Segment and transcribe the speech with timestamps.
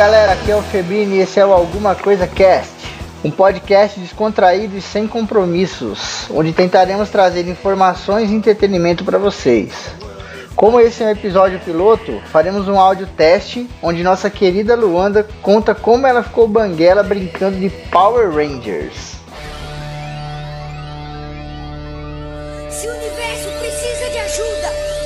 [0.00, 2.72] galera, aqui é o Febrini e esse é o Alguma Coisa Cast,
[3.22, 9.90] um podcast descontraído e sem compromissos, onde tentaremos trazer informações e entretenimento para vocês.
[10.56, 15.74] Como esse é um episódio piloto, faremos um áudio teste onde nossa querida Luanda conta
[15.74, 19.16] como ela ficou banguela brincando de Power Rangers.
[22.70, 24.99] Se o universo precisa de ajuda,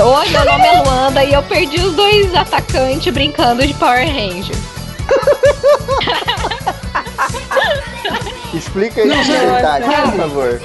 [0.00, 4.54] Oi, meu nome é Luanda e eu perdi os dois atacantes brincando de Power Ranger.
[8.54, 10.62] Explica aí de verdade, por favor.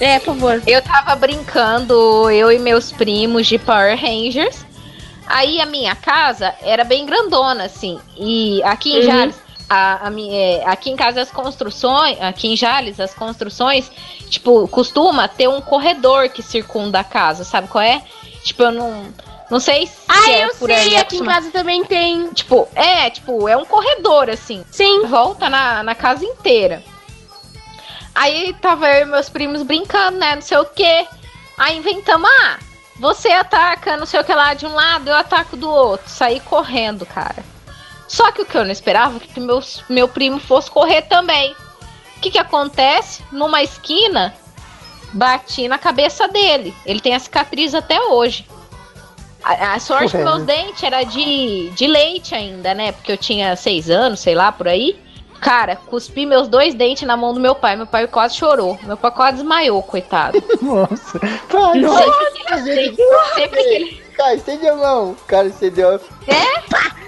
[0.00, 0.62] É, por favor.
[0.66, 4.64] Eu tava brincando, eu e meus primos de Power Rangers.
[5.26, 8.00] Aí a minha casa era bem grandona, assim.
[8.16, 9.12] E aqui em Uhum.
[9.12, 9.36] Jales,
[9.68, 13.90] a, a é, aqui em casa as construções, aqui em Jales, as construções,
[14.30, 18.00] tipo, costuma ter um corredor que circunda a casa, sabe qual é?
[18.48, 19.14] Tipo, eu não.
[19.50, 22.30] Não sei se Ah, é eu por sei, aqui em casa também tem.
[22.32, 24.64] Tipo, é, tipo, é um corredor, assim.
[24.70, 25.06] Sim.
[25.06, 26.82] Volta na, na casa inteira.
[28.14, 30.34] Aí tava eu e meus primos brincando, né?
[30.34, 31.06] Não sei o quê.
[31.56, 32.58] Aí inventamos, ah,
[32.98, 36.08] você ataca não sei o que lá de um lado, eu ataco do outro.
[36.08, 37.44] Saí correndo, cara.
[38.06, 41.52] Só que o que eu não esperava é que meus, meu primo fosse correr também.
[42.16, 43.22] O que que acontece?
[43.30, 44.34] Numa esquina,
[45.12, 46.74] bati na cabeça dele.
[46.84, 48.46] Ele tem a cicatriz até hoje.
[49.42, 50.24] A, a sorte que Ué.
[50.24, 52.92] meus dentes era de, de leite ainda, né?
[52.92, 54.98] Porque eu tinha seis anos, sei lá, por aí.
[55.40, 57.76] Cara, cuspi meus dois dentes na mão do meu pai.
[57.76, 58.76] Meu pai quase chorou.
[58.82, 60.42] Meu pai quase desmaiou, coitado.
[60.60, 62.12] Nossa, pai, nossa, sei
[62.48, 63.02] porque ele- gente.
[63.34, 64.02] sempre que ele.
[64.16, 65.16] Cara, estende a mão.
[65.28, 66.00] Cara, estendeu.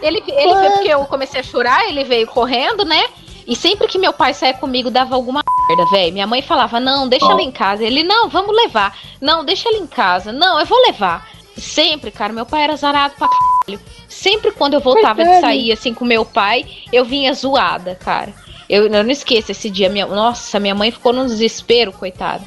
[0.01, 3.05] Ele, ele veio porque eu comecei a chorar, ele veio correndo, né?
[3.47, 6.13] E sempre que meu pai saía comigo, dava alguma merda, velho.
[6.13, 7.85] Minha mãe falava, não, deixa ela em casa.
[7.85, 8.97] Ele, não, vamos levar.
[9.21, 10.33] Não, deixa ela em casa.
[10.33, 11.29] Não, eu vou levar.
[11.57, 13.81] Sempre, cara, meu pai era zarado pra caralho.
[14.09, 18.33] Sempre quando eu voltava de sair, assim, com meu pai, eu vinha zoada, cara.
[18.69, 19.89] Eu, eu não esqueço esse dia.
[19.89, 22.45] Minha, nossa, minha mãe ficou num desespero, coitada.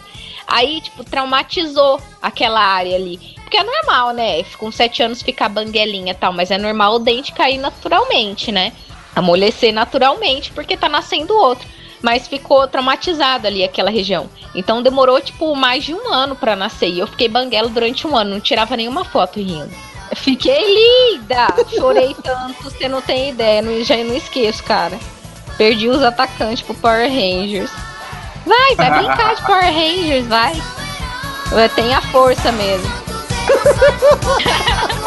[0.48, 3.18] Aí, tipo, traumatizou aquela área ali.
[3.42, 4.44] Porque é normal, né?
[4.58, 8.74] Com sete anos ficar banguelinha e tal, mas é normal o dente cair naturalmente, né?
[9.16, 11.68] Amolecer naturalmente, porque tá nascendo outro.
[12.04, 14.30] Mas ficou traumatizado ali aquela região.
[14.54, 16.90] Então demorou, tipo, mais de um ano pra nascer.
[16.90, 19.72] E eu fiquei banguela durante um ano, não tirava nenhuma foto rindo.
[20.14, 21.48] Fiquei linda!
[21.74, 25.00] Chorei tanto, você não tem ideia, não, já não esqueço, cara.
[25.58, 27.72] Perdi os atacantes pro Power Rangers.
[28.46, 30.62] Vai, vai brincar de Power Rangers, vai.
[31.76, 32.92] Tem a força mesmo.